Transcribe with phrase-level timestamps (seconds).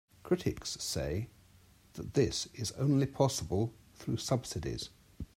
[0.23, 1.29] Critics say
[1.93, 4.89] that this is only possible through subsidies.